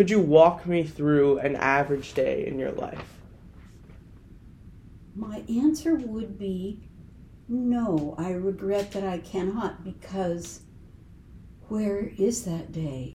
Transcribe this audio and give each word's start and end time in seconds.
Could 0.00 0.08
you 0.08 0.20
walk 0.20 0.64
me 0.64 0.82
through 0.82 1.40
an 1.40 1.56
average 1.56 2.14
day 2.14 2.46
in 2.46 2.58
your 2.58 2.72
life? 2.72 3.20
My 5.14 5.42
answer 5.46 5.96
would 5.96 6.38
be 6.38 6.88
no. 7.50 8.14
I 8.16 8.30
regret 8.30 8.92
that 8.92 9.04
I 9.04 9.18
cannot 9.18 9.84
because 9.84 10.62
where 11.68 12.10
is 12.16 12.46
that 12.46 12.72
day? 12.72 13.12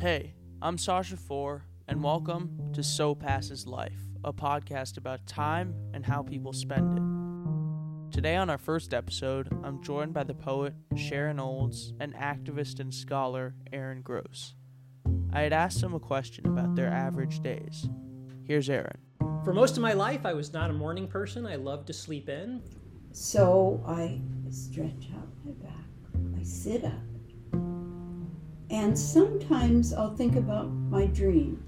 Hey, 0.00 0.34
I'm 0.60 0.78
Sasha 0.78 1.16
Four, 1.16 1.62
and 1.86 2.02
welcome 2.02 2.72
to 2.72 2.82
So 2.82 3.14
Passes 3.14 3.68
Life, 3.68 4.00
a 4.24 4.32
podcast 4.32 4.96
about 4.96 5.24
time 5.28 5.72
and 5.94 6.04
how 6.04 6.24
people 6.24 6.52
spend 6.52 6.98
it. 6.98 7.05
Today, 8.10 8.36
on 8.36 8.48
our 8.48 8.58
first 8.58 8.94
episode, 8.94 9.48
I'm 9.62 9.82
joined 9.82 10.14
by 10.14 10.24
the 10.24 10.34
poet 10.34 10.74
Sharon 10.96 11.38
Olds 11.38 11.92
and 12.00 12.14
activist 12.14 12.80
and 12.80 12.92
scholar 12.92 13.54
Aaron 13.72 14.00
Gross. 14.00 14.54
I 15.32 15.42
had 15.42 15.52
asked 15.52 15.80
them 15.80 15.94
a 15.94 16.00
question 16.00 16.46
about 16.46 16.74
their 16.74 16.88
average 16.88 17.40
days. 17.40 17.88
Here's 18.44 18.70
Aaron. 18.70 18.98
For 19.44 19.52
most 19.52 19.76
of 19.76 19.82
my 19.82 19.92
life, 19.92 20.24
I 20.24 20.32
was 20.32 20.52
not 20.52 20.70
a 20.70 20.72
morning 20.72 21.08
person. 21.08 21.44
I 21.44 21.56
loved 21.56 21.88
to 21.88 21.92
sleep 21.92 22.28
in. 22.28 22.62
So 23.12 23.82
I 23.86 24.20
stretch 24.50 25.08
out 25.16 25.28
my 25.44 25.52
back, 25.52 26.38
I 26.38 26.42
sit 26.42 26.84
up, 26.84 26.92
and 28.70 28.98
sometimes 28.98 29.92
I'll 29.92 30.14
think 30.14 30.36
about 30.36 30.70
my 30.70 31.06
dream. 31.06 31.62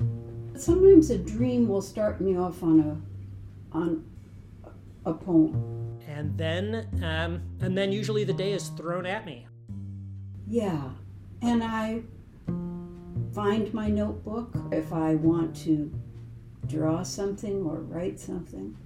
Sometimes 0.57 1.11
a 1.11 1.19
dream 1.19 1.67
will 1.67 1.81
start 1.81 2.21
me 2.21 2.37
off 2.37 2.63
on 2.63 2.81
a 2.81 3.77
on 3.77 4.05
a 5.07 5.15
poem. 5.15 5.88
And 6.19 6.37
then, 6.37 6.89
um, 7.05 7.41
and 7.61 7.79
then 7.79 7.93
usually 7.93 8.25
the 8.25 8.33
day 8.33 8.53
is 8.53 8.71
thrown 8.71 9.07
at 9.07 9.25
me. 9.25 9.47
Yeah, 10.49 10.91
and 11.43 11.63
I 11.63 12.03
find 13.33 13.73
my 13.73 13.87
notebook 13.87 14.53
if 14.73 14.93
I 14.93 15.15
want 15.15 15.55
to 15.59 15.97
draw 16.67 17.05
something 17.05 17.63
or 17.63 17.83
write 17.83 18.19
something. 18.19 18.77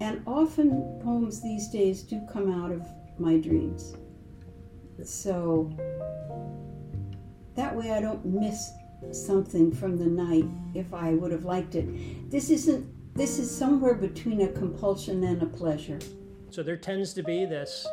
And 0.00 0.22
often 0.26 1.00
poems 1.02 1.40
these 1.40 1.68
days 1.70 2.02
do 2.02 2.20
come 2.30 2.52
out 2.62 2.72
of 2.72 2.86
my 3.18 3.38
dreams. 3.38 3.96
So 5.02 5.74
that 7.54 7.74
way 7.74 7.90
I 7.90 8.02
don't 8.02 8.22
miss 8.26 8.70
something 9.12 9.72
from 9.72 9.96
the 9.96 10.08
night 10.08 10.44
if 10.74 10.92
I 10.92 11.14
would 11.14 11.32
have 11.32 11.46
liked 11.46 11.74
it. 11.74 12.30
This 12.30 12.50
isn't 12.50 12.86
this 13.14 13.38
is 13.38 13.50
somewhere 13.50 13.94
between 13.94 14.40
a 14.42 14.48
compulsion 14.48 15.24
and 15.24 15.42
a 15.42 15.46
pleasure. 15.46 15.98
So 16.50 16.62
there 16.62 16.76
tends 16.76 17.12
to 17.14 17.22
be 17.22 17.44
this 17.44 17.86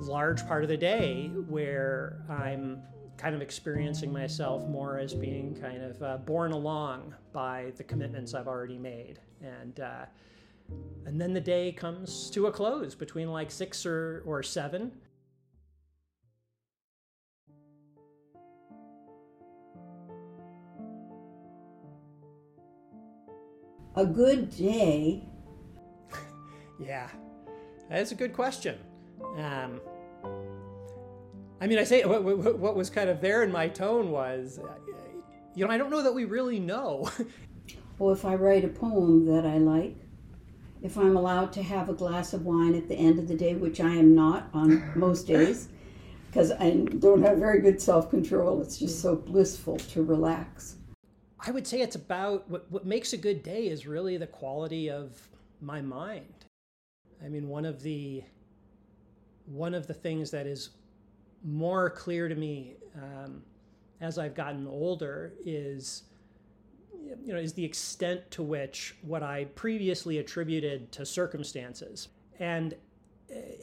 large 0.00 0.46
part 0.46 0.64
of 0.64 0.68
the 0.68 0.76
day 0.76 1.28
where 1.48 2.24
I'm 2.28 2.82
kind 3.16 3.34
of 3.34 3.42
experiencing 3.42 4.12
myself 4.12 4.66
more 4.66 4.98
as 4.98 5.14
being 5.14 5.54
kind 5.60 5.82
of 5.82 6.02
uh, 6.02 6.16
borne 6.18 6.52
along 6.52 7.14
by 7.32 7.72
the 7.76 7.84
commitments 7.84 8.34
I've 8.34 8.48
already 8.48 8.78
made, 8.78 9.20
and 9.40 9.78
uh, 9.78 10.06
and 11.06 11.20
then 11.20 11.32
the 11.32 11.40
day 11.40 11.72
comes 11.72 12.30
to 12.30 12.46
a 12.46 12.52
close 12.52 12.94
between 12.94 13.30
like 13.30 13.50
six 13.50 13.86
or 13.86 14.22
or 14.26 14.42
seven. 14.42 14.92
A 23.94 24.06
good 24.06 24.56
day. 24.56 25.22
yeah, 26.78 27.08
that's 27.90 28.12
a 28.12 28.14
good 28.14 28.32
question. 28.32 28.78
Um, 29.36 29.80
I 31.60 31.66
mean, 31.66 31.78
I 31.78 31.84
say 31.84 32.02
what, 32.04 32.24
what, 32.24 32.58
what, 32.58 32.74
was 32.74 32.88
kind 32.88 33.10
of 33.10 33.20
there 33.20 33.42
in 33.42 33.52
my 33.52 33.68
tone 33.68 34.10
was, 34.10 34.58
uh, 34.58 34.74
you 35.54 35.64
know, 35.64 35.70
I 35.70 35.76
don't 35.76 35.90
know 35.90 36.02
that 36.02 36.14
we 36.14 36.24
really 36.24 36.58
know. 36.58 37.10
well, 37.98 38.12
if 38.12 38.24
I 38.24 38.34
write 38.34 38.64
a 38.64 38.68
poem 38.68 39.26
that 39.26 39.44
I 39.44 39.58
like, 39.58 39.96
if 40.82 40.96
I'm 40.96 41.16
allowed 41.16 41.52
to 41.52 41.62
have 41.62 41.88
a 41.88 41.94
glass 41.94 42.32
of 42.32 42.46
wine 42.46 42.74
at 42.74 42.88
the 42.88 42.96
end 42.96 43.18
of 43.18 43.28
the 43.28 43.36
day, 43.36 43.54
which 43.54 43.78
I 43.78 43.90
am 43.90 44.14
not 44.14 44.48
on 44.54 44.90
most 44.96 45.26
days, 45.26 45.68
because 46.26 46.50
I 46.50 46.70
don't 46.70 47.22
have 47.22 47.36
very 47.36 47.60
good 47.60 47.80
self 47.80 48.08
control, 48.08 48.62
it's 48.62 48.78
just 48.78 49.02
so 49.02 49.16
blissful 49.16 49.76
to 49.76 50.02
relax. 50.02 50.76
I 51.44 51.50
would 51.50 51.66
say 51.66 51.80
it's 51.80 51.96
about 51.96 52.48
what, 52.48 52.70
what 52.70 52.86
makes 52.86 53.12
a 53.12 53.16
good 53.16 53.42
day 53.42 53.68
is 53.68 53.86
really 53.86 54.16
the 54.16 54.26
quality 54.26 54.90
of 54.90 55.28
my 55.60 55.80
mind. 55.82 56.46
I 57.24 57.28
mean, 57.28 57.48
one 57.48 57.64
of 57.64 57.82
the 57.82 58.22
one 59.46 59.74
of 59.74 59.88
the 59.88 59.94
things 59.94 60.30
that 60.30 60.46
is 60.46 60.70
more 61.44 61.90
clear 61.90 62.28
to 62.28 62.34
me 62.34 62.76
um, 62.96 63.42
as 64.00 64.18
I've 64.18 64.34
gotten 64.34 64.68
older 64.68 65.32
is 65.44 66.04
you 67.24 67.32
know 67.32 67.38
is 67.38 67.52
the 67.52 67.64
extent 67.64 68.30
to 68.32 68.42
which 68.44 68.94
what 69.02 69.24
I 69.24 69.46
previously 69.56 70.18
attributed 70.18 70.92
to 70.92 71.04
circumstances 71.04 72.08
and 72.38 72.74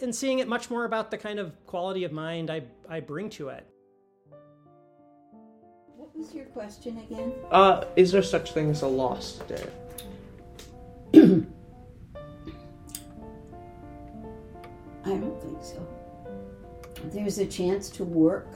in 0.01 0.11
seeing 0.11 0.39
it 0.39 0.47
much 0.47 0.69
more 0.69 0.83
about 0.83 1.11
the 1.11 1.17
kind 1.17 1.39
of 1.39 1.53
quality 1.65 2.03
of 2.03 2.11
mind 2.11 2.51
I, 2.51 2.63
I 2.89 2.99
bring 2.99 3.29
to 3.31 3.49
it 3.49 3.65
was 6.19 6.33
your 6.33 6.45
question 6.45 6.97
again? 6.99 7.33
Uh, 7.49 7.85
is 7.95 8.11
there 8.11 8.21
such 8.21 8.51
thing 8.51 8.69
as 8.69 8.81
a 8.81 8.87
lost 8.87 9.47
day? 9.47 9.65
I 11.13 11.17
don't 15.05 15.41
think 15.41 15.63
so. 15.63 15.87
There's 17.05 17.39
a 17.39 17.45
chance 17.45 17.89
to 17.91 18.03
work. 18.03 18.47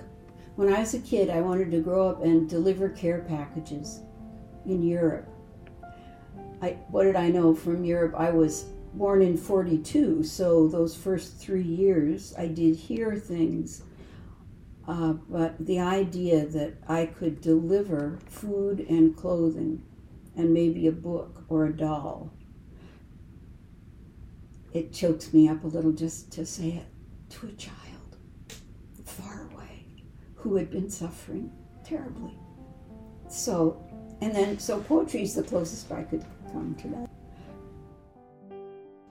When 0.56 0.72
I 0.74 0.82
was 0.82 0.94
a 0.94 1.00
kid, 1.00 1.30
I 1.30 1.40
wanted 1.40 1.72
to 1.72 1.80
grow 1.80 2.10
up 2.10 2.22
and 2.22 2.50
deliver 2.50 2.90
care 2.90 3.20
packages 3.22 4.02
in 4.66 4.84
Europe. 4.84 5.30
I, 6.62 6.72
what 6.90 7.04
did 7.04 7.16
I 7.16 7.30
know 7.30 7.56
from 7.56 7.86
Europe? 7.86 8.14
I 8.18 8.30
was 8.30 8.66
born 8.94 9.22
in 9.22 9.38
42, 9.38 10.24
so 10.24 10.68
those 10.68 10.96
first 10.96 11.38
three 11.38 11.64
years 11.64 12.34
I 12.38 12.48
did 12.48 12.76
hear 12.76 13.16
things 13.16 13.84
uh, 14.88 15.14
but 15.30 15.66
the 15.66 15.80
idea 15.80 16.46
that 16.46 16.74
I 16.88 17.06
could 17.06 17.40
deliver 17.40 18.20
food 18.28 18.82
and 18.82 19.16
clothing 19.16 19.82
and 20.36 20.54
maybe 20.54 20.88
a 20.88 20.92
book 20.92 21.46
or 21.48 21.66
a 21.66 21.76
doll, 21.76 22.34
it 24.74 24.92
chokes 24.92 25.34
me 25.34 25.48
up 25.48 25.64
a 25.64 25.68
little 25.68 25.92
just 25.92 26.32
to 26.34 26.46
say 26.46 26.70
it 26.70 26.86
to 27.30 27.48
a 27.48 27.52
child 27.54 27.78
far 29.06 29.48
away 29.54 29.86
who 30.36 30.56
had 30.56 30.70
been 30.70 30.90
suffering 30.90 31.52
terribly. 31.86 32.38
So, 33.30 33.82
and 34.22 34.36
then, 34.36 34.60
so 34.60 34.82
poetry 34.82 35.24
is 35.24 35.36
the 35.36 35.44
closest 35.44 35.92
I 35.92 36.04
could 36.04 36.26
come 36.52 36.76
to 36.76 36.88
that. 36.90 37.10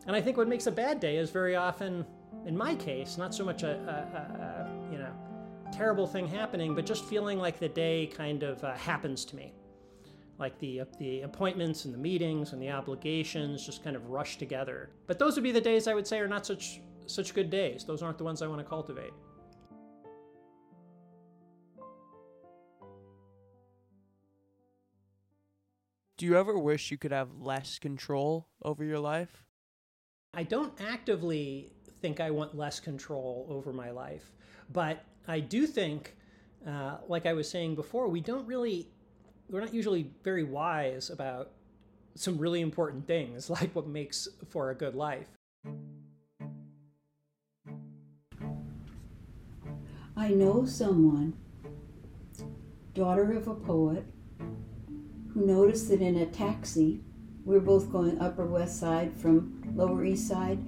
And 0.06 0.16
I 0.16 0.20
think 0.20 0.36
what 0.36 0.48
makes 0.48 0.66
a 0.66 0.72
bad 0.72 1.00
day 1.00 1.16
is 1.16 1.30
very 1.30 1.56
often, 1.56 2.04
in 2.44 2.56
my 2.56 2.74
case, 2.74 3.16
not 3.16 3.34
so 3.34 3.44
much 3.44 3.62
a, 3.62 3.70
a, 3.70 4.61
a 4.61 4.61
terrible 5.82 6.06
thing 6.06 6.28
happening, 6.28 6.76
but 6.76 6.86
just 6.86 7.04
feeling 7.06 7.40
like 7.40 7.58
the 7.58 7.68
day 7.68 8.06
kind 8.06 8.44
of 8.44 8.62
uh, 8.62 8.72
happens 8.74 9.24
to 9.24 9.34
me. 9.34 9.52
Like 10.38 10.56
the, 10.60 10.82
the 11.00 11.22
appointments 11.22 11.86
and 11.86 11.92
the 11.92 11.98
meetings 11.98 12.52
and 12.52 12.62
the 12.62 12.70
obligations 12.70 13.66
just 13.66 13.82
kind 13.82 13.96
of 13.96 14.08
rush 14.08 14.36
together. 14.36 14.90
But 15.08 15.18
those 15.18 15.34
would 15.34 15.42
be 15.42 15.50
the 15.50 15.60
days 15.60 15.88
I 15.88 15.94
would 15.94 16.06
say 16.06 16.20
are 16.20 16.28
not 16.28 16.46
such, 16.46 16.80
such 17.06 17.34
good 17.34 17.50
days. 17.50 17.82
Those 17.84 18.00
aren't 18.00 18.16
the 18.16 18.22
ones 18.22 18.42
I 18.42 18.46
want 18.46 18.60
to 18.60 18.64
cultivate. 18.64 19.10
Do 26.16 26.26
you 26.26 26.38
ever 26.38 26.56
wish 26.56 26.92
you 26.92 26.96
could 26.96 27.10
have 27.10 27.40
less 27.40 27.80
control 27.80 28.46
over 28.62 28.84
your 28.84 29.00
life? 29.00 29.42
I 30.32 30.44
don't 30.44 30.80
actively 30.80 31.72
think 32.00 32.20
I 32.20 32.30
want 32.30 32.56
less 32.56 32.78
control 32.78 33.48
over 33.50 33.72
my 33.72 33.90
life, 33.90 34.30
but 34.72 35.04
I 35.26 35.40
do 35.40 35.66
think, 35.66 36.16
uh, 36.66 36.98
like 37.08 37.26
I 37.26 37.32
was 37.32 37.48
saying 37.48 37.74
before, 37.74 38.08
we 38.08 38.20
don't 38.20 38.46
really, 38.46 38.88
we're 39.48 39.60
not 39.60 39.72
usually 39.72 40.10
very 40.24 40.44
wise 40.44 41.10
about 41.10 41.50
some 42.14 42.38
really 42.38 42.60
important 42.60 43.06
things, 43.06 43.48
like 43.60 43.74
what 43.74 43.86
makes 43.86 44.28
for 44.48 44.70
a 44.70 44.74
good 44.74 44.94
life. 44.94 45.28
I 50.16 50.28
know 50.28 50.64
someone, 50.66 51.34
daughter 52.94 53.32
of 53.32 53.48
a 53.48 53.54
poet, 53.54 54.04
who 55.32 55.46
noticed 55.46 55.88
that 55.88 56.02
in 56.02 56.16
a 56.16 56.26
taxi, 56.26 57.00
we 57.44 57.54
were 57.54 57.60
both 57.60 57.90
going 57.90 58.20
Upper 58.20 58.44
West 58.44 58.78
Side 58.78 59.16
from 59.16 59.62
Lower 59.74 60.04
East 60.04 60.28
Side, 60.28 60.58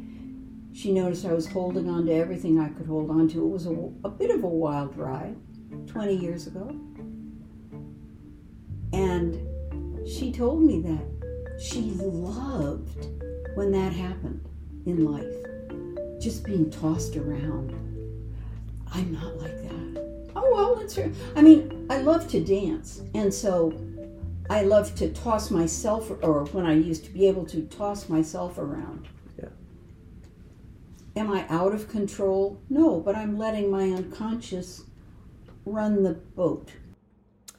she 0.75 0.93
noticed 0.93 1.25
I 1.25 1.33
was 1.33 1.47
holding 1.47 1.89
on 1.89 2.07
to 2.07 2.13
everything 2.13 2.59
I 2.59 2.69
could 2.69 2.87
hold 2.87 3.09
on 3.09 3.29
to. 3.29 3.39
It 3.39 3.49
was 3.49 3.67
a, 3.67 3.71
a 4.05 4.09
bit 4.09 4.31
of 4.31 4.43
a 4.43 4.49
wild 4.49 4.97
ride 4.97 5.37
20 5.87 6.17
years 6.17 6.49
ago. 6.49 6.69
And 8.93 9.39
she 10.07 10.33
told 10.33 10.63
me 10.63 10.81
that 10.81 11.61
she 11.61 11.93
loved 11.93 13.07
when 13.55 13.71
that 13.71 13.93
happened 13.93 14.45
in 14.85 15.05
life, 15.05 16.21
just 16.21 16.45
being 16.45 16.69
tossed 16.71 17.17
around. 17.17 17.71
I'm 18.93 19.13
not 19.13 19.37
like 19.37 19.57
that. 19.63 20.31
Oh, 20.35 20.51
well, 20.53 20.75
let's. 20.75 20.99
I 21.37 21.41
mean, 21.41 21.87
I 21.89 21.99
love 21.99 22.27
to 22.29 22.41
dance, 22.45 23.03
and 23.15 23.33
so 23.33 23.73
I 24.51 24.63
love 24.63 24.95
to 24.97 25.13
toss 25.13 25.53
myself, 25.53 26.11
or 26.23 26.47
when 26.47 26.67
I 26.67 26.75
used 26.75 27.05
to 27.05 27.11
be 27.13 27.29
able 27.29 27.47
to 27.47 27.63
toss 27.63 28.09
myself 28.09 28.59
around. 28.59 29.09
Am 31.17 31.31
I 31.31 31.47
out 31.49 31.73
of 31.73 31.89
control? 31.89 32.61
No, 32.69 33.01
but 33.01 33.15
I'm 33.15 33.39
letting 33.39 33.71
my 33.71 33.91
unconscious 33.91 34.85
run 35.65 36.03
the 36.03 36.15
boat. 36.15 36.71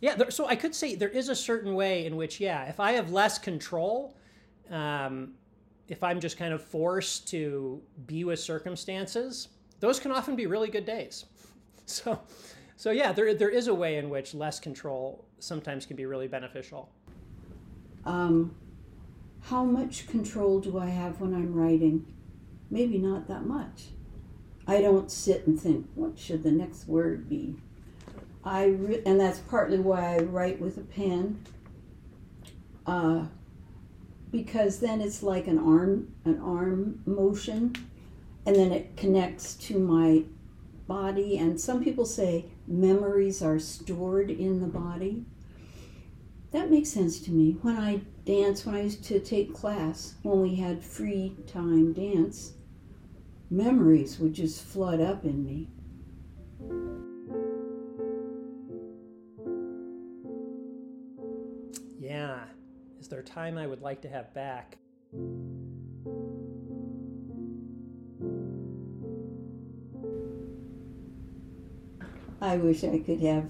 Yeah, 0.02 0.16
there, 0.16 0.30
so 0.30 0.46
I 0.46 0.56
could 0.56 0.76
say 0.76 0.96
there 0.96 1.10
is 1.10 1.30
a 1.30 1.36
certain 1.36 1.74
way 1.74 2.06
in 2.06 2.16
which, 2.18 2.40
yeah, 2.40 2.66
if 2.66 2.80
I 2.80 2.92
have 2.92 3.12
less 3.12 3.40
control, 3.40 4.16
um, 4.70 5.34
if 5.88 6.04
I'm 6.04 6.20
just 6.20 6.38
kind 6.38 6.54
of 6.54 6.62
forced 6.64 7.28
to 7.30 7.82
be 8.06 8.24
with 8.24 8.40
circumstances, 8.40 9.50
those 9.80 10.00
can 10.00 10.12
often 10.12 10.36
be 10.36 10.48
really 10.48 10.70
good 10.70 10.86
days. 10.86 11.26
So, 11.88 12.20
so 12.78 12.90
yeah, 12.90 13.12
there, 13.12 13.36
there 13.36 13.50
is 13.50 13.68
a 13.68 13.74
way 13.76 13.98
in 13.98 14.10
which 14.10 14.34
less 14.34 14.60
control 14.60 15.24
sometimes 15.38 15.86
can 15.86 15.96
be 15.96 16.08
really 16.08 16.28
beneficial. 16.28 16.90
Um, 18.06 18.56
how 19.42 19.64
much 19.64 20.08
control 20.08 20.60
do 20.60 20.80
I 20.80 20.88
have 20.88 21.22
when 21.22 21.36
I'm 21.36 21.54
writing? 21.54 22.15
Maybe 22.70 22.98
not 22.98 23.28
that 23.28 23.46
much. 23.46 23.90
I 24.68 24.82
don't 24.82 25.12
sit 25.12 25.46
and 25.46 25.60
think, 25.60 25.88
what 25.96 26.18
should 26.18 26.44
the 26.44 26.52
next 26.52 26.88
word 26.88 27.30
be? 27.30 27.56
I 28.44 28.66
re- 28.66 29.02
and 29.06 29.20
that's 29.20 29.40
partly 29.40 29.80
why 29.80 30.16
I 30.16 30.20
write 30.20 30.60
with 30.60 30.78
a 30.78 30.82
pen. 30.82 31.44
Uh, 32.86 33.26
because 34.36 34.80
then 34.80 35.00
it's 35.00 35.24
like 35.24 35.48
an 35.48 35.58
arm 35.58 36.14
an 36.26 36.40
arm 36.42 37.02
motion 37.06 37.74
and 38.46 38.56
then 38.56 38.72
it 38.72 38.98
connects 38.98 39.56
to 39.56 39.80
my 39.80 40.24
body 40.88 41.38
and 41.38 41.60
some 41.60 41.84
people 41.84 42.06
say 42.06 42.46
memories 42.68 43.42
are 43.42 43.58
stored 43.58 44.30
in 44.30 44.60
the 44.60 44.68
body 44.68 45.24
that 46.52 46.70
makes 46.70 46.90
sense 46.90 47.20
to 47.20 47.32
me 47.32 47.56
when 47.62 47.78
i 47.78 48.00
dance 48.26 48.66
when 48.66 48.76
i 48.76 48.82
used 48.82 49.04
to 49.04 49.20
take 49.20 49.54
class 49.54 50.16
when 50.24 50.42
we 50.42 50.56
had 50.56 50.84
free 50.84 51.34
time 51.48 51.94
dance 51.94 52.55
memories 53.50 54.20
would 54.20 54.34
just 54.34 54.64
flood 54.64 55.00
up 55.02 55.24
in 55.24 55.46
me 55.46 55.70
Yeah. 62.06 62.44
Is 63.00 63.08
there 63.08 63.24
time 63.24 63.58
I 63.58 63.66
would 63.66 63.82
like 63.82 64.02
to 64.02 64.10
have 64.10 64.32
back? 64.36 64.78
I 72.40 72.58
wish 72.58 72.84
I 72.84 73.00
could 73.00 73.22
have 73.22 73.50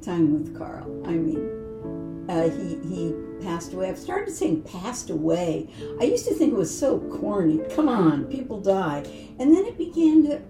time 0.00 0.32
with 0.32 0.56
Carl. 0.56 1.02
I 1.06 1.12
mean, 1.12 2.26
uh, 2.30 2.48
he 2.48 2.76
he 2.88 3.14
passed 3.40 3.72
away. 3.72 3.88
I've 3.88 3.98
started 3.98 4.34
saying 4.34 4.62
passed 4.62 5.10
away. 5.10 5.68
I 6.00 6.04
used 6.04 6.26
to 6.26 6.34
think 6.34 6.52
it 6.52 6.56
was 6.56 6.76
so 6.76 6.98
corny. 6.98 7.60
Come 7.74 7.88
on, 7.88 8.24
people 8.26 8.60
die, 8.60 9.04
and 9.38 9.54
then 9.54 9.64
it 9.64 9.78
began 9.78 10.24
to 10.24 10.42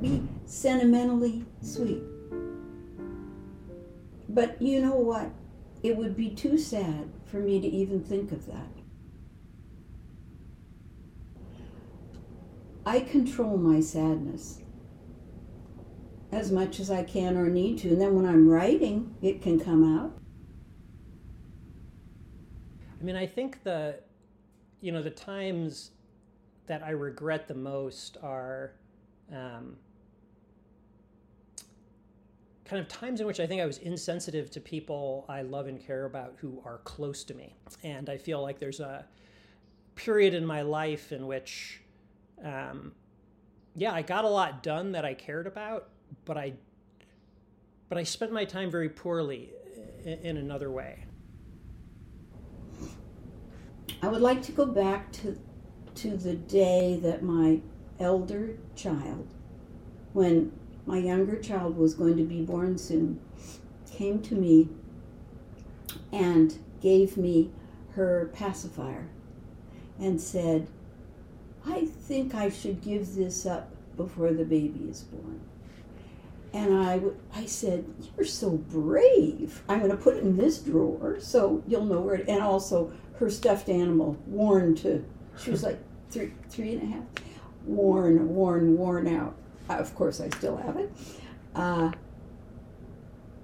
be 0.00 0.22
sentimentally 0.46 1.44
sweet. 1.60 2.02
But 4.28 4.60
you 4.60 4.80
know 4.80 4.96
what? 4.96 5.30
It 5.82 5.96
would 5.96 6.16
be 6.16 6.30
too 6.30 6.58
sad 6.58 7.10
for 7.26 7.36
me 7.36 7.60
to 7.60 7.66
even 7.66 8.02
think 8.02 8.32
of 8.32 8.46
that. 8.46 8.68
I 12.86 13.00
control 13.00 13.56
my 13.56 13.80
sadness 13.80 14.60
as 16.32 16.50
much 16.50 16.80
as 16.80 16.90
I 16.90 17.02
can 17.02 17.36
or 17.36 17.48
need 17.48 17.78
to. 17.78 17.90
And 17.90 18.00
then 18.00 18.14
when 18.14 18.26
I'm 18.26 18.48
writing, 18.48 19.14
it 19.22 19.40
can 19.40 19.58
come 19.60 19.98
out. 19.98 20.18
I 23.04 23.06
mean, 23.06 23.16
I 23.16 23.26
think 23.26 23.62
the, 23.64 23.96
you 24.80 24.90
know, 24.90 25.02
the 25.02 25.10
times 25.10 25.90
that 26.66 26.82
I 26.82 26.92
regret 26.92 27.46
the 27.46 27.54
most 27.54 28.16
are 28.22 28.72
um, 29.30 29.76
kind 32.64 32.80
of 32.80 32.88
times 32.88 33.20
in 33.20 33.26
which 33.26 33.40
I 33.40 33.46
think 33.46 33.60
I 33.60 33.66
was 33.66 33.76
insensitive 33.76 34.50
to 34.52 34.60
people 34.62 35.26
I 35.28 35.42
love 35.42 35.66
and 35.66 35.78
care 35.86 36.06
about 36.06 36.36
who 36.38 36.62
are 36.64 36.78
close 36.84 37.24
to 37.24 37.34
me. 37.34 37.54
And 37.82 38.08
I 38.08 38.16
feel 38.16 38.40
like 38.40 38.58
there's 38.58 38.80
a 38.80 39.04
period 39.96 40.32
in 40.32 40.46
my 40.46 40.62
life 40.62 41.12
in 41.12 41.26
which, 41.26 41.82
um, 42.42 42.92
yeah, 43.76 43.92
I 43.92 44.00
got 44.00 44.24
a 44.24 44.30
lot 44.30 44.62
done 44.62 44.92
that 44.92 45.04
I 45.04 45.12
cared 45.12 45.46
about, 45.46 45.90
but 46.24 46.38
I, 46.38 46.54
but 47.90 47.98
I 47.98 48.02
spent 48.02 48.32
my 48.32 48.46
time 48.46 48.70
very 48.70 48.88
poorly 48.88 49.50
in, 50.04 50.20
in 50.20 50.36
another 50.38 50.70
way. 50.70 51.04
I 54.04 54.08
would 54.08 54.20
like 54.20 54.42
to 54.42 54.52
go 54.52 54.66
back 54.66 55.12
to 55.12 55.38
to 55.94 56.14
the 56.14 56.34
day 56.34 56.98
that 57.00 57.22
my 57.22 57.60
elder 57.98 58.58
child, 58.76 59.32
when 60.12 60.52
my 60.84 60.98
younger 60.98 61.40
child 61.40 61.78
was 61.78 61.94
going 61.94 62.18
to 62.18 62.22
be 62.22 62.42
born 62.42 62.76
soon, 62.76 63.18
came 63.90 64.20
to 64.20 64.34
me 64.34 64.68
and 66.12 66.58
gave 66.82 67.16
me 67.16 67.50
her 67.92 68.30
pacifier 68.34 69.08
and 69.98 70.20
said, 70.20 70.68
I 71.64 71.86
think 71.86 72.34
I 72.34 72.50
should 72.50 72.82
give 72.82 73.14
this 73.14 73.46
up 73.46 73.74
before 73.96 74.34
the 74.34 74.44
baby 74.44 74.84
is 74.86 75.00
born. 75.04 75.40
And 76.52 76.74
I, 76.74 77.00
I 77.34 77.46
said, 77.46 77.86
You're 78.14 78.26
so 78.26 78.50
brave. 78.50 79.62
I'm 79.66 79.78
going 79.78 79.90
to 79.92 79.96
put 79.96 80.18
it 80.18 80.24
in 80.24 80.36
this 80.36 80.58
drawer 80.58 81.16
so 81.20 81.62
you'll 81.66 81.86
know 81.86 82.02
where 82.02 82.16
it, 82.16 82.28
and 82.28 82.42
also 82.42 82.92
her 83.18 83.30
stuffed 83.30 83.68
animal, 83.68 84.16
worn 84.26 84.74
to, 84.76 85.04
she 85.38 85.50
was 85.50 85.62
like 85.62 85.78
three, 86.10 86.32
three 86.48 86.74
and 86.74 86.82
a 86.82 86.96
half, 86.96 87.04
worn, 87.64 88.34
worn, 88.34 88.76
worn 88.76 89.08
out. 89.08 89.34
Of 89.68 89.94
course, 89.94 90.20
I 90.20 90.28
still 90.30 90.56
have 90.56 90.76
it. 90.76 90.92
Uh, 91.54 91.92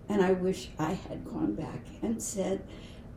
and 0.08 0.22
I 0.22 0.32
wish 0.32 0.70
I 0.78 0.92
had 0.92 1.24
gone 1.24 1.54
back 1.54 1.86
and 2.02 2.22
said, 2.22 2.62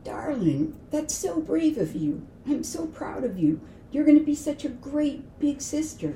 Darling, 0.03 0.79
that's 0.91 1.15
so 1.15 1.39
brave 1.39 1.77
of 1.77 1.95
you. 1.95 2.27
I'm 2.47 2.63
so 2.63 2.85
proud 2.85 3.23
of 3.23 3.39
you. 3.39 3.61
You're 3.91 4.05
going 4.05 4.19
to 4.19 4.25
be 4.25 4.35
such 4.35 4.65
a 4.65 4.69
great 4.69 5.39
big 5.39 5.61
sister 5.61 6.15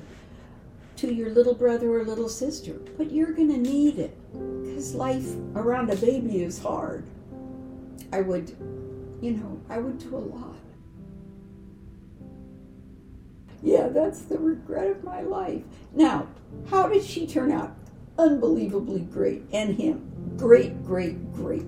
to 0.96 1.12
your 1.12 1.30
little 1.30 1.54
brother 1.54 1.90
or 1.92 2.04
little 2.04 2.28
sister, 2.28 2.74
but 2.96 3.10
you're 3.10 3.32
going 3.32 3.52
to 3.52 3.58
need 3.58 3.98
it 3.98 4.16
because 4.32 4.94
life 4.94 5.28
around 5.54 5.90
a 5.90 5.96
baby 5.96 6.42
is 6.42 6.60
hard. 6.60 7.04
I 8.12 8.20
would, 8.20 8.56
you 9.20 9.32
know, 9.32 9.60
I 9.68 9.78
would 9.78 9.98
do 9.98 10.16
a 10.16 10.18
lot. 10.18 10.56
Yeah, 13.62 13.88
that's 13.88 14.22
the 14.22 14.38
regret 14.38 14.88
of 14.90 15.02
my 15.02 15.20
life. 15.22 15.62
Now, 15.92 16.28
how 16.70 16.88
did 16.88 17.02
she 17.02 17.26
turn 17.26 17.50
out? 17.50 17.74
Unbelievably 18.16 19.00
great. 19.00 19.42
And 19.52 19.74
him. 19.74 20.36
Great, 20.36 20.84
great, 20.84 21.32
great. 21.32 21.66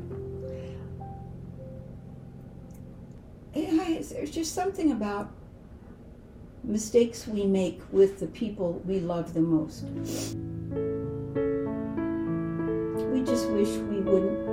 Yeah, 3.54 4.00
there's 4.00 4.30
just 4.30 4.54
something 4.54 4.92
about 4.92 5.33
mistakes 6.62 7.26
we 7.26 7.45
make 7.47 7.80
with 7.90 8.21
the 8.21 8.28
people 8.28 8.80
we 8.85 9.00
love 9.00 9.35
the 9.35 9.40
most. 9.40 9.85
We 13.12 13.23
just 13.25 13.49
wish 13.49 13.69
we 13.69 14.00
wouldn't 14.00 14.50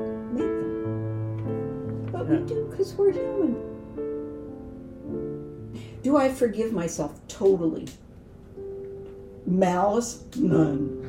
we 2.30 2.38
do 2.46 2.68
because 2.70 2.94
we're 2.94 3.12
human. 3.12 3.56
Do 6.04 6.18
I 6.18 6.30
forgive 6.30 6.74
myself 6.74 7.20
totally? 7.28 7.88
Malice? 9.46 10.24
None. 10.36 11.08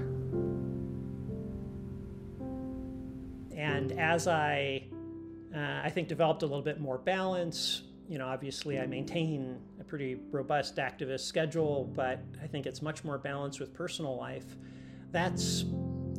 and 3.58 3.92
as 3.98 4.26
I, 4.28 4.82
uh, 5.54 5.80
I 5.82 5.90
think, 5.90 6.08
developed 6.08 6.42
a 6.42 6.46
little 6.46 6.62
bit 6.62 6.80
more 6.80 6.98
balance, 6.98 7.82
you 8.08 8.18
know, 8.18 8.26
obviously 8.26 8.78
I 8.80 8.86
maintain 8.86 9.58
a 9.80 9.84
pretty 9.84 10.18
robust 10.30 10.76
activist 10.76 11.20
schedule, 11.20 11.90
but 11.94 12.20
I 12.42 12.46
think 12.46 12.66
it's 12.66 12.82
much 12.82 13.04
more 13.04 13.18
balanced 13.18 13.60
with 13.60 13.74
personal 13.74 14.16
life. 14.16 14.56
That's, 15.12 15.64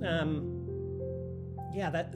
um, 0.05 0.65
yeah, 1.73 1.89
that 1.89 2.15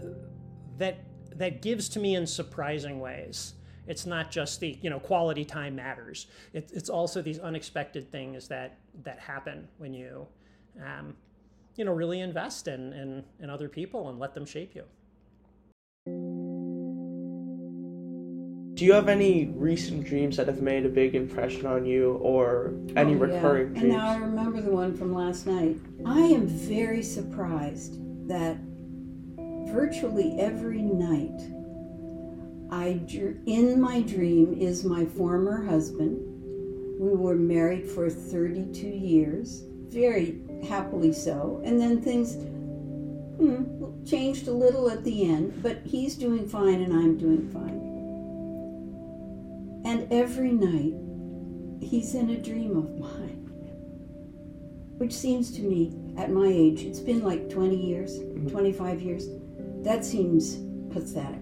that 0.77 0.97
that 1.37 1.61
gives 1.61 1.89
to 1.89 1.99
me 1.99 2.15
in 2.15 2.25
surprising 2.27 2.99
ways. 2.99 3.53
It's 3.87 4.05
not 4.05 4.31
just 4.31 4.59
the 4.59 4.77
you 4.81 4.89
know 4.89 4.99
quality 4.99 5.43
time 5.45 5.75
matters. 5.75 6.27
It, 6.53 6.71
it's 6.73 6.89
also 6.89 7.21
these 7.21 7.39
unexpected 7.39 8.11
things 8.11 8.47
that 8.47 8.77
that 9.03 9.19
happen 9.19 9.67
when 9.77 9.93
you, 9.93 10.25
um, 10.81 11.15
you 11.75 11.83
know, 11.85 11.91
really 11.93 12.21
invest 12.21 12.67
in, 12.67 12.93
in 12.93 13.23
in 13.39 13.49
other 13.49 13.67
people 13.67 14.09
and 14.09 14.19
let 14.19 14.33
them 14.33 14.45
shape 14.45 14.73
you. 14.75 14.83
Do 18.75 18.85
you 18.85 18.93
have 18.93 19.07
any 19.07 19.45
recent 19.55 20.03
dreams 20.03 20.35
that 20.37 20.47
have 20.47 20.61
made 20.61 20.85
a 20.85 20.89
big 20.89 21.13
impression 21.13 21.67
on 21.67 21.85
you 21.85 22.13
or 22.21 22.73
any 22.95 23.13
Oh, 23.13 23.17
yeah. 23.17 23.35
recurring 23.35 23.77
And 23.77 23.89
now 23.89 24.07
I 24.09 24.17
remember 24.17 24.61
the 24.61 24.71
one 24.71 24.97
from 24.97 25.13
last 25.13 25.45
night. 25.45 25.77
I 26.05 26.19
am 26.21 26.47
very 26.47 27.03
surprised 27.03 27.99
that 28.27 28.57
virtually 29.67 30.39
every 30.39 30.81
night, 30.81 31.41
I 32.73 32.99
in 33.45 33.79
my 33.79 34.01
dream 34.01 34.57
is 34.59 34.83
my 34.83 35.05
former 35.05 35.63
husband. 35.63 36.19
We 36.99 37.13
were 37.13 37.35
married 37.35 37.85
for 37.85 38.09
32 38.09 38.87
years, 38.87 39.63
very 39.89 40.41
happily 40.67 41.13
so, 41.13 41.61
and 41.63 41.79
then 41.79 42.01
things 42.01 42.33
hmm, 43.37 44.03
changed 44.05 44.47
a 44.47 44.51
little 44.51 44.89
at 44.89 45.03
the 45.03 45.29
end, 45.29 45.61
but 45.61 45.81
he's 45.85 46.15
doing 46.15 46.47
fine 46.47 46.81
and 46.81 46.93
I'm 46.93 47.17
doing 47.17 47.47
fine. 47.49 47.83
And 49.85 50.11
every 50.11 50.51
night, 50.51 50.95
he's 51.87 52.15
in 52.15 52.29
a 52.31 52.37
dream 52.37 52.75
of 52.77 52.97
mine, 52.97 53.45
which 54.97 55.13
seems 55.13 55.51
to 55.57 55.61
me, 55.61 55.93
at 56.17 56.31
my 56.31 56.47
age, 56.47 56.83
it's 56.83 56.99
been 56.99 57.23
like 57.23 57.49
20 57.49 57.75
years, 57.75 58.19
mm-hmm. 58.19 58.47
25 58.47 59.01
years, 59.01 59.27
that 59.83 60.05
seems 60.05 60.57
pathetic. 60.93 61.41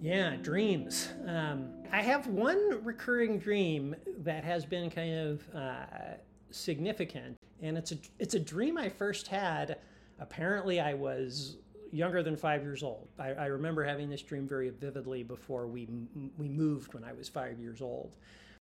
Yeah, 0.00 0.36
dreams. 0.36 1.08
Um, 1.26 1.70
I 1.92 2.02
have 2.02 2.26
one 2.26 2.84
recurring 2.84 3.38
dream 3.38 3.94
that 4.18 4.44
has 4.44 4.64
been 4.64 4.90
kind 4.90 5.14
of 5.14 5.48
uh, 5.54 6.16
significant, 6.50 7.36
and 7.62 7.76
it's 7.76 7.92
a 7.92 7.98
it's 8.18 8.34
a 8.34 8.40
dream 8.40 8.76
I 8.78 8.88
first 8.88 9.28
had. 9.28 9.78
Apparently, 10.20 10.80
I 10.80 10.94
was 10.94 11.58
younger 11.92 12.22
than 12.22 12.36
five 12.36 12.62
years 12.62 12.82
old. 12.82 13.08
I, 13.18 13.30
I 13.30 13.46
remember 13.46 13.84
having 13.84 14.10
this 14.10 14.22
dream 14.22 14.46
very 14.46 14.70
vividly 14.70 15.22
before 15.22 15.66
we 15.66 15.88
we 16.36 16.48
moved 16.48 16.94
when 16.94 17.04
I 17.04 17.12
was 17.12 17.28
five 17.28 17.58
years 17.58 17.80
old. 17.80 18.12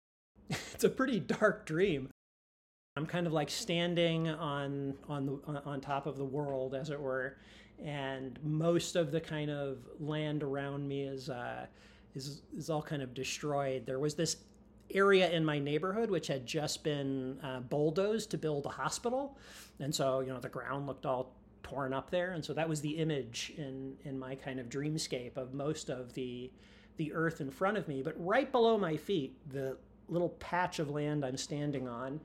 it's 0.51 0.85
a 0.85 0.91
pretty 0.91 1.21
dark 1.21 1.67
dream. 1.67 2.09
I'm 2.97 3.07
kind 3.07 3.27
of 3.27 3.33
like 3.33 3.51
standing 3.51 4.29
on 4.29 4.95
on 5.09 5.27
the 5.27 5.63
on 5.65 5.81
top 5.81 6.07
of 6.07 6.17
the 6.17 6.25
world, 6.25 6.75
as 6.75 6.91
it 6.91 7.01
were, 7.01 7.37
and 7.85 8.39
most 8.43 8.97
of 8.97 9.11
the 9.11 9.21
kind 9.21 9.51
of 9.51 9.79
land 10.01 10.43
around 10.43 10.87
me 10.87 11.03
is 11.03 11.31
uh, 11.31 11.67
is 12.15 12.43
is 12.57 12.71
all 12.71 12.83
kind 12.83 13.03
of 13.03 13.15
destroyed. 13.15 13.87
There 13.87 13.99
was 13.99 14.15
this 14.15 14.37
area 14.95 15.31
in 15.31 15.45
my 15.45 15.59
neighborhood 15.59 16.11
which 16.11 16.29
had 16.29 16.47
just 16.47 16.83
been 16.83 17.39
uh, 17.43 17.61
bulldozed 17.61 18.31
to 18.31 18.39
build 18.39 18.67
a 18.67 18.71
hospital, 18.71 19.37
and 19.81 19.95
so 19.95 20.21
you 20.21 20.33
know 20.33 20.41
the 20.41 20.49
ground 20.49 20.87
looked 20.87 21.07
all 21.07 21.35
torn 21.63 21.93
up 21.93 22.11
there, 22.11 22.33
and 22.33 22.45
so 22.45 22.53
that 22.55 22.69
was 22.69 22.81
the 22.81 22.97
image 22.99 23.53
in 23.57 23.97
in 24.05 24.19
my 24.19 24.35
kind 24.35 24.59
of 24.59 24.69
dreamscape 24.69 25.37
of 25.37 25.55
most 25.55 25.91
of 25.91 26.13
the 26.15 26.51
the 26.97 27.13
earth 27.13 27.41
in 27.41 27.51
front 27.51 27.77
of 27.77 27.87
me. 27.87 28.03
But 28.03 28.15
right 28.19 28.51
below 28.51 28.77
my 28.77 28.97
feet, 28.97 29.37
the 29.53 29.77
little 30.09 30.31
patch 30.41 30.79
of 30.79 30.91
land 30.91 31.25
I'm 31.25 31.37
standing 31.37 31.87
on 31.87 32.21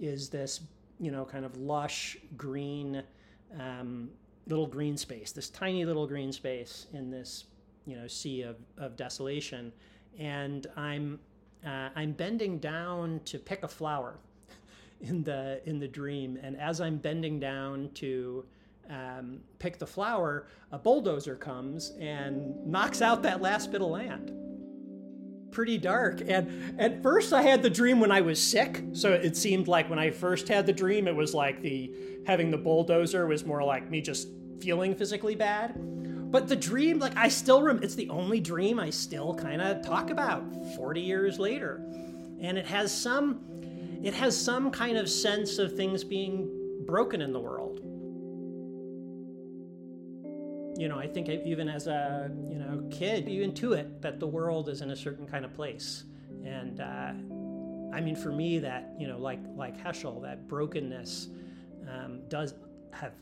is 0.00 0.28
this 0.28 0.60
you 0.98 1.10
know 1.10 1.24
kind 1.24 1.44
of 1.44 1.56
lush 1.56 2.16
green 2.36 3.02
um, 3.58 4.10
little 4.46 4.66
green 4.66 4.96
space, 4.96 5.32
this 5.32 5.48
tiny 5.48 5.84
little 5.84 6.06
green 6.06 6.32
space 6.32 6.86
in 6.92 7.10
this 7.10 7.44
you 7.86 7.96
know 7.96 8.06
sea 8.06 8.42
of, 8.42 8.56
of 8.78 8.96
desolation, 8.96 9.72
and 10.18 10.66
I'm 10.76 11.18
uh, 11.66 11.88
I'm 11.94 12.12
bending 12.12 12.58
down 12.58 13.20
to 13.26 13.38
pick 13.38 13.62
a 13.62 13.68
flower 13.68 14.16
in 15.00 15.22
the 15.22 15.60
in 15.66 15.78
the 15.78 15.88
dream, 15.88 16.38
and 16.42 16.58
as 16.60 16.80
I'm 16.80 16.96
bending 16.96 17.40
down 17.40 17.90
to 17.94 18.44
um, 18.90 19.40
pick 19.58 19.78
the 19.78 19.86
flower, 19.86 20.46
a 20.72 20.78
bulldozer 20.78 21.36
comes 21.36 21.92
and 21.98 22.66
knocks 22.66 23.00
out 23.00 23.22
that 23.22 23.40
last 23.40 23.72
bit 23.72 23.80
of 23.80 23.88
land. 23.88 24.43
Pretty 25.54 25.78
dark. 25.78 26.20
And 26.26 26.80
at 26.80 27.00
first, 27.00 27.32
I 27.32 27.42
had 27.42 27.62
the 27.62 27.70
dream 27.70 28.00
when 28.00 28.10
I 28.10 28.20
was 28.22 28.42
sick. 28.42 28.82
So 28.92 29.12
it 29.12 29.36
seemed 29.36 29.68
like 29.68 29.88
when 29.88 30.00
I 30.00 30.10
first 30.10 30.48
had 30.48 30.66
the 30.66 30.72
dream, 30.72 31.06
it 31.06 31.14
was 31.14 31.32
like 31.32 31.62
the 31.62 31.92
having 32.26 32.50
the 32.50 32.58
bulldozer 32.58 33.28
was 33.28 33.46
more 33.46 33.62
like 33.62 33.88
me 33.88 34.00
just 34.00 34.28
feeling 34.60 34.96
physically 34.96 35.36
bad. 35.36 35.74
But 36.32 36.48
the 36.48 36.56
dream, 36.56 36.98
like 36.98 37.16
I 37.16 37.28
still 37.28 37.62
rem- 37.62 37.84
it's 37.84 37.94
the 37.94 38.10
only 38.10 38.40
dream 38.40 38.80
I 38.80 38.90
still 38.90 39.32
kind 39.32 39.62
of 39.62 39.86
talk 39.86 40.10
about 40.10 40.42
40 40.74 41.00
years 41.00 41.38
later. 41.38 41.80
And 42.40 42.58
it 42.58 42.66
has 42.66 42.92
some 42.92 43.40
it 44.02 44.12
has 44.12 44.36
some 44.36 44.72
kind 44.72 44.98
of 44.98 45.08
sense 45.08 45.58
of 45.58 45.76
things 45.76 46.02
being 46.02 46.82
broken 46.84 47.22
in 47.22 47.32
the 47.32 47.38
world. 47.38 47.80
You 50.76 50.88
know, 50.88 50.98
I 50.98 51.06
think 51.06 51.28
even 51.28 51.68
as 51.68 51.86
a, 51.86 52.30
you 52.48 52.56
know, 52.56 52.86
kid, 52.90 53.28
you 53.28 53.46
intuit 53.46 54.00
that 54.00 54.18
the 54.18 54.26
world 54.26 54.68
is 54.68 54.80
in 54.80 54.90
a 54.90 54.96
certain 54.96 55.26
kind 55.26 55.44
of 55.44 55.54
place. 55.54 56.04
And 56.44 56.80
uh, 56.80 57.96
I 57.96 58.00
mean, 58.00 58.16
for 58.16 58.32
me, 58.32 58.58
that, 58.58 58.92
you 58.98 59.06
know, 59.06 59.18
like 59.18 59.40
like 59.54 59.76
Heschel, 59.82 60.20
that 60.22 60.48
brokenness 60.48 61.28
um, 61.88 62.22
does 62.28 62.54
have 62.92 63.12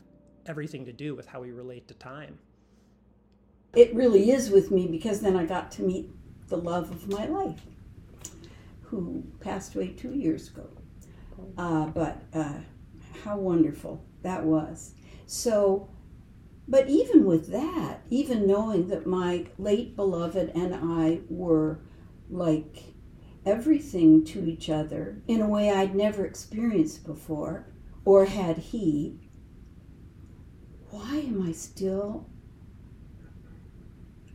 everything 0.45 0.85
to 0.85 0.93
do 0.93 1.15
with 1.15 1.27
how 1.27 1.41
we 1.41 1.51
relate 1.51 1.87
to 1.87 1.93
time. 1.93 2.39
It 3.75 3.93
really 3.93 4.31
is 4.31 4.49
with 4.49 4.71
me 4.71 4.87
because 4.87 5.21
then 5.21 5.35
I 5.35 5.45
got 5.45 5.71
to 5.73 5.83
meet 5.83 6.09
the 6.47 6.57
love 6.57 6.91
of 6.91 7.07
my 7.09 7.25
life, 7.25 7.61
who 8.81 9.23
passed 9.39 9.75
away 9.75 9.89
two 9.93 10.13
years 10.13 10.49
ago. 10.49 10.67
Uh, 11.57 11.87
but 11.87 12.21
uh, 12.33 12.59
how 13.23 13.37
wonderful 13.37 14.03
that 14.21 14.43
was. 14.43 14.93
So, 15.25 15.89
but 16.67 16.89
even 16.89 17.25
with 17.25 17.51
that, 17.51 18.01
even 18.09 18.47
knowing 18.47 18.87
that 18.87 19.05
my 19.05 19.47
late 19.57 19.95
beloved 19.95 20.51
and 20.55 20.73
I 20.73 21.21
were 21.29 21.79
like 22.29 22.93
everything 23.45 24.23
to 24.23 24.45
each 24.45 24.69
other 24.69 25.21
in 25.27 25.41
a 25.41 25.47
way 25.47 25.69
I'd 25.69 25.95
never 25.95 26.25
experienced 26.25 27.05
before, 27.05 27.67
or 28.05 28.25
had 28.25 28.57
he, 28.57 29.19
why 30.89 31.17
am 31.17 31.45
I 31.47 31.51
still? 31.51 32.29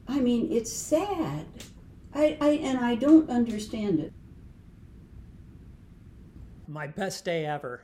I 0.07 0.21
mean, 0.21 0.51
it's 0.51 0.73
sad. 0.73 1.47
I, 2.15 2.37
I 2.41 2.49
and 2.51 2.79
I 2.79 2.95
don't 2.95 3.31
understand 3.31 4.01
it. 4.01 4.13
My 6.67 6.87
best 6.87 7.25
day 7.25 7.47
ever. 7.47 7.83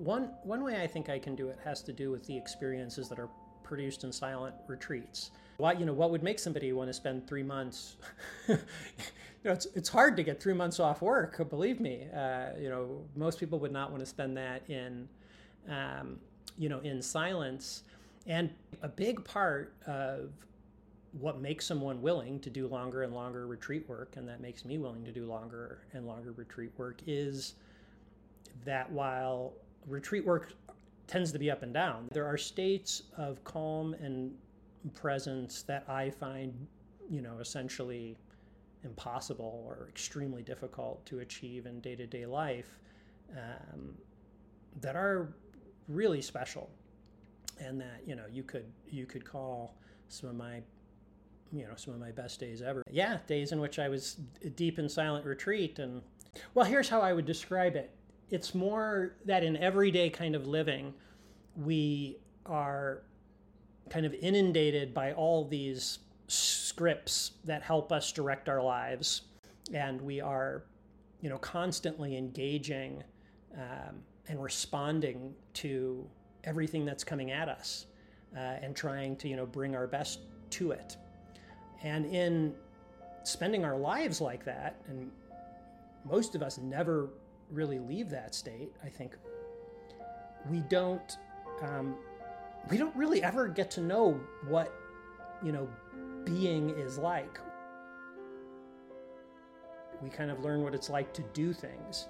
One 0.00 0.30
one 0.44 0.64
way 0.64 0.82
I 0.82 0.86
think 0.86 1.10
I 1.10 1.18
can 1.18 1.34
do 1.34 1.48
it 1.48 1.58
has 1.62 1.82
to 1.82 1.92
do 1.92 2.10
with 2.10 2.26
the 2.26 2.34
experiences 2.34 3.08
that 3.10 3.18
are 3.18 3.28
produced 3.62 4.02
in 4.02 4.10
silent 4.10 4.54
retreats. 4.66 5.30
Why, 5.58 5.74
you 5.74 5.84
know, 5.84 5.92
what 5.92 6.10
would 6.10 6.22
make 6.22 6.38
somebody 6.38 6.72
want 6.72 6.88
to 6.88 6.94
spend 6.94 7.28
three 7.28 7.42
months? 7.42 7.96
you 8.48 8.56
know, 9.44 9.52
it's, 9.52 9.66
it's 9.74 9.90
hard 9.90 10.16
to 10.16 10.22
get 10.22 10.42
three 10.42 10.54
months 10.54 10.80
off 10.80 11.02
work. 11.02 11.46
Believe 11.50 11.80
me. 11.80 12.06
Uh, 12.16 12.46
you 12.58 12.70
know, 12.70 13.02
most 13.14 13.38
people 13.38 13.58
would 13.58 13.72
not 13.72 13.90
want 13.90 14.00
to 14.00 14.06
spend 14.06 14.38
that 14.38 14.62
in, 14.70 15.06
um, 15.68 16.18
you 16.56 16.70
know, 16.70 16.80
in 16.80 17.02
silence. 17.02 17.82
And 18.26 18.48
a 18.80 18.88
big 18.88 19.22
part 19.22 19.74
of 19.86 20.30
what 21.12 21.42
makes 21.42 21.66
someone 21.66 22.00
willing 22.00 22.40
to 22.40 22.48
do 22.48 22.66
longer 22.68 23.02
and 23.02 23.12
longer 23.12 23.46
retreat 23.46 23.86
work, 23.86 24.14
and 24.16 24.26
that 24.28 24.40
makes 24.40 24.64
me 24.64 24.78
willing 24.78 25.04
to 25.04 25.12
do 25.12 25.26
longer 25.26 25.82
and 25.92 26.06
longer 26.06 26.32
retreat 26.32 26.70
work, 26.78 27.02
is 27.06 27.54
that 28.64 28.90
while 28.90 29.52
retreat 29.86 30.24
work 30.24 30.52
tends 31.06 31.32
to 31.32 31.38
be 31.38 31.50
up 31.50 31.62
and 31.62 31.74
down. 31.74 32.08
There 32.12 32.26
are 32.26 32.36
states 32.36 33.04
of 33.16 33.42
calm 33.44 33.94
and 33.94 34.32
presence 34.94 35.62
that 35.62 35.84
I 35.88 36.10
find, 36.10 36.54
you 37.10 37.20
know, 37.20 37.38
essentially 37.40 38.16
impossible 38.84 39.62
or 39.66 39.88
extremely 39.88 40.42
difficult 40.42 41.04
to 41.06 41.18
achieve 41.18 41.66
in 41.66 41.80
day 41.80 41.94
to 41.96 42.06
day 42.06 42.24
life 42.26 42.78
um, 43.32 43.94
that 44.80 44.96
are 44.96 45.34
really 45.88 46.22
special. 46.22 46.70
And 47.58 47.78
that 47.78 48.00
you 48.06 48.16
know 48.16 48.24
you 48.32 48.42
could 48.42 48.64
you 48.88 49.04
could 49.04 49.22
call 49.22 49.74
some 50.08 50.30
of 50.30 50.36
my 50.36 50.62
you 51.52 51.64
know 51.64 51.74
some 51.76 51.92
of 51.92 52.00
my 52.00 52.10
best 52.10 52.40
days 52.40 52.62
ever. 52.62 52.82
Yeah 52.90 53.18
days 53.26 53.52
in 53.52 53.60
which 53.60 53.78
i 53.78 53.86
was 53.86 54.16
deep 54.56 54.78
in 54.78 54.88
silent 54.88 55.26
retreat 55.26 55.78
and 55.78 56.00
well 56.54 56.64
here's 56.64 56.88
how 56.88 57.02
i 57.02 57.12
would 57.12 57.26
describe 57.26 57.76
it 57.76 57.90
it's 58.30 58.54
more 58.54 59.14
that 59.24 59.42
in 59.42 59.56
everyday 59.56 60.10
kind 60.10 60.34
of 60.34 60.46
living, 60.46 60.94
we 61.56 62.18
are 62.46 63.02
kind 63.88 64.06
of 64.06 64.14
inundated 64.14 64.94
by 64.94 65.12
all 65.12 65.44
these 65.44 65.98
scripts 66.28 67.32
that 67.44 67.62
help 67.62 67.90
us 67.90 68.12
direct 68.12 68.48
our 68.48 68.62
lives, 68.62 69.22
and 69.72 70.00
we 70.00 70.20
are, 70.20 70.62
you 71.20 71.28
know, 71.28 71.38
constantly 71.38 72.16
engaging 72.16 73.02
um, 73.56 73.96
and 74.28 74.40
responding 74.40 75.34
to 75.54 76.08
everything 76.44 76.84
that's 76.84 77.02
coming 77.02 77.32
at 77.32 77.48
us, 77.48 77.86
uh, 78.36 78.38
and 78.38 78.76
trying 78.76 79.16
to, 79.16 79.28
you 79.28 79.36
know, 79.36 79.46
bring 79.46 79.74
our 79.74 79.88
best 79.88 80.20
to 80.50 80.70
it. 80.70 80.96
And 81.82 82.06
in 82.06 82.54
spending 83.24 83.64
our 83.64 83.76
lives 83.76 84.20
like 84.20 84.44
that, 84.44 84.80
and 84.88 85.10
most 86.04 86.34
of 86.36 86.42
us 86.42 86.58
never 86.58 87.10
really 87.52 87.78
leave 87.78 88.10
that 88.10 88.34
state, 88.34 88.72
I 88.84 88.88
think 88.88 89.16
we 90.48 90.60
don't 90.68 91.16
um, 91.62 91.96
we 92.70 92.76
don't 92.76 92.94
really 92.96 93.22
ever 93.22 93.48
get 93.48 93.70
to 93.72 93.80
know 93.80 94.20
what 94.48 94.72
you 95.42 95.52
know 95.52 95.68
being 96.24 96.70
is 96.70 96.98
like. 96.98 97.38
We 100.02 100.08
kind 100.08 100.30
of 100.30 100.40
learn 100.40 100.62
what 100.62 100.74
it's 100.74 100.88
like 100.88 101.12
to 101.14 101.22
do 101.34 101.52
things, 101.52 102.06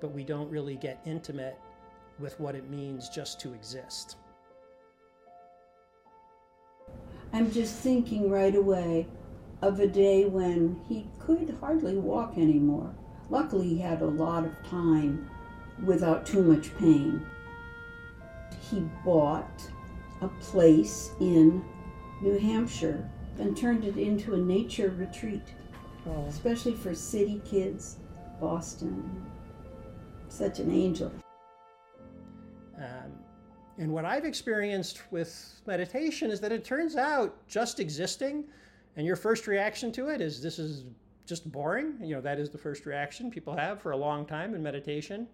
but 0.00 0.12
we 0.12 0.24
don't 0.24 0.50
really 0.50 0.76
get 0.76 1.00
intimate 1.06 1.58
with 2.18 2.38
what 2.40 2.56
it 2.56 2.68
means 2.68 3.08
just 3.08 3.40
to 3.40 3.54
exist. 3.54 4.16
I'm 7.32 7.52
just 7.52 7.76
thinking 7.76 8.30
right 8.30 8.56
away 8.56 9.06
of 9.62 9.80
a 9.80 9.86
day 9.86 10.24
when 10.24 10.80
he 10.88 11.06
could 11.18 11.56
hardly 11.60 11.96
walk 11.96 12.38
anymore. 12.38 12.94
Luckily, 13.30 13.68
he 13.68 13.78
had 13.78 14.00
a 14.02 14.06
lot 14.06 14.44
of 14.44 14.52
time 14.68 15.28
without 15.84 16.26
too 16.26 16.42
much 16.42 16.76
pain. 16.78 17.24
He 18.70 18.80
bought 19.04 19.62
a 20.20 20.28
place 20.40 21.10
in 21.20 21.64
New 22.22 22.38
Hampshire 22.38 23.08
and 23.38 23.56
turned 23.56 23.84
it 23.84 23.96
into 23.96 24.34
a 24.34 24.38
nature 24.38 24.90
retreat, 24.96 25.42
Oh. 26.06 26.24
especially 26.26 26.74
for 26.74 26.94
city 26.94 27.40
kids. 27.44 27.98
Boston, 28.40 29.26
such 30.28 30.60
an 30.60 30.70
angel. 30.70 31.10
Um, 32.76 33.12
and 33.78 33.92
what 33.92 34.04
I've 34.04 34.24
experienced 34.24 35.02
with 35.10 35.60
meditation 35.66 36.30
is 36.30 36.40
that 36.40 36.52
it 36.52 36.64
turns 36.64 36.94
out 36.96 37.36
just 37.48 37.80
existing 37.80 38.44
and 38.96 39.04
your 39.06 39.16
first 39.16 39.46
reaction 39.48 39.90
to 39.92 40.08
it 40.08 40.20
is 40.20 40.40
this 40.40 40.58
is 40.60 40.84
just 41.28 41.50
boring. 41.50 41.94
You 42.02 42.16
know, 42.16 42.20
that 42.22 42.38
is 42.38 42.50
the 42.50 42.58
first 42.58 42.86
reaction 42.86 43.30
people 43.30 43.54
have 43.54 43.80
for 43.80 43.92
a 43.92 43.96
long 43.96 44.26
time 44.26 44.54
in 44.54 44.62
meditation. 44.62 45.28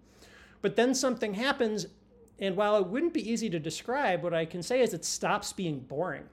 But 0.60 0.76
then 0.76 0.94
something 0.94 1.34
happens, 1.34 1.86
and 2.38 2.56
while 2.56 2.76
it 2.76 2.86
wouldn't 2.86 3.14
be 3.14 3.30
easy 3.30 3.48
to 3.50 3.58
describe, 3.58 4.22
what 4.22 4.34
I 4.34 4.44
can 4.44 4.62
say 4.62 4.80
is 4.80 4.94
it 4.94 5.04
stops 5.04 5.52
being 5.52 5.80
boring. 5.80 6.24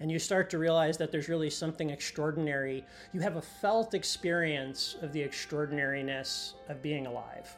And 0.00 0.10
you 0.10 0.18
start 0.18 0.50
to 0.50 0.58
realize 0.58 0.98
that 0.98 1.10
there's 1.12 1.28
really 1.28 1.50
something 1.50 1.90
extraordinary. 1.90 2.84
You 3.12 3.20
have 3.20 3.36
a 3.36 3.42
felt 3.42 3.94
experience 3.94 4.96
of 5.00 5.12
the 5.12 5.22
extraordinariness 5.22 6.54
of 6.68 6.82
being 6.82 7.06
alive. 7.06 7.56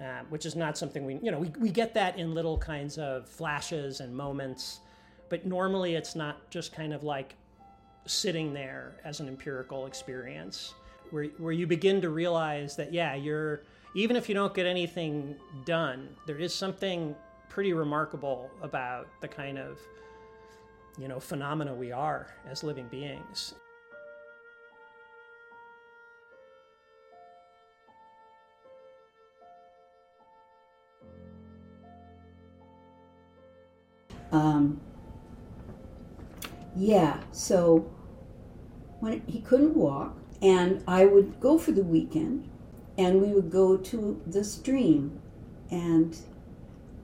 uh, 0.00 0.20
which 0.30 0.46
is 0.46 0.56
not 0.56 0.78
something 0.78 1.04
we, 1.04 1.18
you 1.22 1.30
know, 1.30 1.38
we, 1.38 1.48
we 1.58 1.70
get 1.70 1.92
that 1.94 2.18
in 2.18 2.34
little 2.34 2.56
kinds 2.56 2.96
of 2.98 3.28
flashes 3.28 4.00
and 4.00 4.14
moments, 4.14 4.80
but 5.30 5.46
normally 5.46 5.94
it's 5.94 6.14
not 6.14 6.50
just 6.50 6.74
kind 6.74 6.92
of 6.92 7.02
like 7.02 7.34
sitting 8.04 8.52
there 8.52 8.96
as 9.04 9.20
an 9.20 9.28
empirical 9.28 9.86
experience 9.86 10.74
where, 11.10 11.26
where 11.38 11.52
you 11.52 11.66
begin 11.66 12.00
to 12.02 12.10
realize 12.10 12.76
that, 12.76 12.92
yeah, 12.92 13.14
you're, 13.14 13.62
even 13.94 14.16
if 14.16 14.28
you 14.28 14.34
don't 14.34 14.52
get 14.54 14.66
anything 14.66 15.36
done, 15.64 16.08
there 16.26 16.38
is 16.38 16.52
something 16.52 17.14
pretty 17.48 17.72
remarkable 17.72 18.50
about 18.62 19.08
the 19.20 19.28
kind 19.28 19.58
of, 19.58 19.78
you 20.98 21.08
know, 21.08 21.20
phenomena 21.20 21.72
we 21.72 21.92
are 21.92 22.28
as 22.48 22.62
living 22.62 22.88
beings. 22.88 23.54
Um, 34.32 34.80
yeah, 36.76 37.22
so 37.32 37.90
when 39.00 39.22
he 39.26 39.40
couldn't 39.40 39.76
walk, 39.76 40.16
and 40.42 40.82
I 40.86 41.04
would 41.04 41.40
go 41.40 41.58
for 41.58 41.72
the 41.72 41.82
weekend, 41.82 42.48
and 42.96 43.20
we 43.20 43.28
would 43.28 43.50
go 43.50 43.76
to 43.76 44.20
the 44.26 44.44
stream, 44.44 45.20
and 45.70 46.16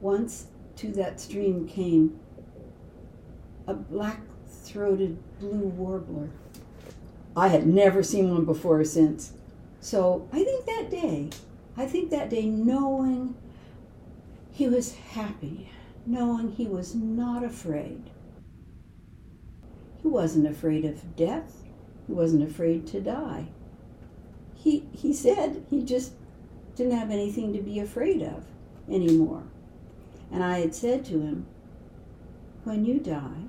once 0.00 0.46
to 0.76 0.90
that 0.92 1.20
stream 1.20 1.66
came 1.66 2.18
a 3.66 3.74
black-throated 3.74 5.18
blue 5.40 5.68
warbler. 5.68 6.30
I 7.36 7.48
had 7.48 7.66
never 7.66 8.02
seen 8.02 8.30
one 8.30 8.44
before 8.44 8.80
or 8.80 8.84
since. 8.84 9.32
So 9.80 10.28
I 10.32 10.44
think 10.44 10.64
that 10.66 10.90
day, 10.90 11.30
I 11.76 11.86
think 11.86 12.10
that 12.10 12.30
day, 12.30 12.46
knowing 12.46 13.34
he 14.52 14.68
was 14.68 14.94
happy 14.94 15.70
knowing 16.06 16.52
he 16.52 16.66
was 16.66 16.94
not 16.94 17.44
afraid. 17.44 18.10
He 20.06 20.12
wasn't 20.12 20.46
afraid 20.46 20.84
of 20.84 21.16
death. 21.16 21.64
He 22.06 22.12
wasn't 22.12 22.48
afraid 22.48 22.86
to 22.86 23.00
die. 23.00 23.48
He, 24.54 24.86
he 24.92 25.12
said 25.12 25.66
he 25.68 25.82
just 25.82 26.12
didn't 26.76 26.96
have 26.96 27.10
anything 27.10 27.52
to 27.54 27.60
be 27.60 27.80
afraid 27.80 28.22
of 28.22 28.44
anymore. 28.88 29.42
And 30.30 30.44
I 30.44 30.60
had 30.60 30.76
said 30.76 31.04
to 31.06 31.20
him, 31.20 31.46
When 32.62 32.84
you 32.84 33.00
die, 33.00 33.48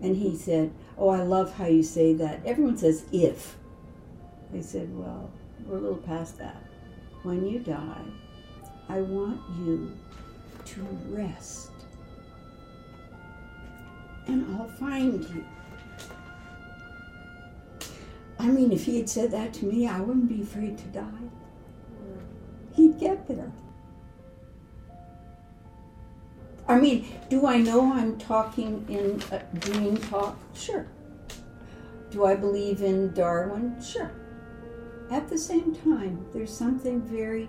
and 0.00 0.14
he 0.14 0.36
said, 0.36 0.70
Oh, 0.96 1.08
I 1.08 1.22
love 1.22 1.56
how 1.56 1.66
you 1.66 1.82
say 1.82 2.14
that. 2.14 2.46
Everyone 2.46 2.78
says 2.78 3.04
if. 3.10 3.56
I 4.56 4.60
said, 4.60 4.96
Well, 4.96 5.28
we're 5.66 5.78
a 5.78 5.80
little 5.80 5.96
past 5.96 6.38
that. 6.38 6.62
When 7.24 7.44
you 7.44 7.58
die, 7.58 8.04
I 8.88 9.00
want 9.00 9.40
you 9.58 9.92
to 10.66 10.80
rest. 11.08 11.72
And 14.28 14.54
I'll 14.54 14.68
find 14.68 15.24
you. 15.30 15.44
I 18.44 18.48
mean, 18.48 18.72
if 18.72 18.84
he 18.84 18.98
had 18.98 19.08
said 19.08 19.30
that 19.30 19.54
to 19.54 19.64
me, 19.64 19.88
I 19.88 20.00
wouldn't 20.00 20.28
be 20.28 20.42
afraid 20.42 20.76
to 20.76 20.84
die. 20.88 21.30
He'd 22.74 23.00
get 23.00 23.26
there. 23.26 23.50
I 26.68 26.78
mean, 26.78 27.08
do 27.30 27.46
I 27.46 27.56
know 27.56 27.90
I'm 27.94 28.18
talking 28.18 28.84
in 28.90 29.22
dream 29.60 29.96
talk? 29.96 30.38
Sure. 30.54 30.86
Do 32.10 32.26
I 32.26 32.34
believe 32.34 32.82
in 32.82 33.14
Darwin? 33.14 33.82
Sure. 33.82 34.12
At 35.10 35.30
the 35.30 35.38
same 35.38 35.74
time, 35.76 36.26
there's 36.34 36.54
something 36.54 37.00
very 37.00 37.48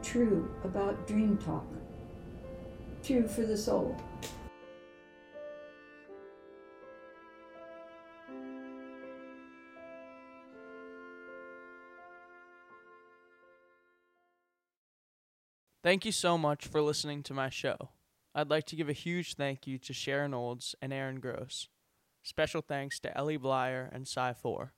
true 0.00 0.48
about 0.62 1.08
dream 1.08 1.38
talk 1.38 1.66
true 3.02 3.26
for 3.26 3.42
the 3.42 3.56
soul. 3.56 3.96
Thank 15.86 16.04
you 16.04 16.10
so 16.10 16.36
much 16.36 16.66
for 16.66 16.82
listening 16.82 17.22
to 17.22 17.32
my 17.32 17.48
show. 17.48 17.90
I'd 18.34 18.50
like 18.50 18.64
to 18.64 18.74
give 18.74 18.88
a 18.88 18.92
huge 18.92 19.34
thank 19.34 19.68
you 19.68 19.78
to 19.78 19.92
Sharon 19.92 20.34
Olds 20.34 20.74
and 20.82 20.92
Aaron 20.92 21.20
Gross. 21.20 21.68
Special 22.24 22.60
thanks 22.60 22.98
to 22.98 23.16
Ellie 23.16 23.38
Blyer 23.38 23.88
and 23.94 24.08
Cy 24.08 24.32
4. 24.32 24.72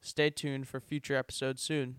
Stay 0.00 0.30
tuned 0.30 0.68
for 0.68 0.78
future 0.78 1.16
episodes 1.16 1.60
soon. 1.60 1.96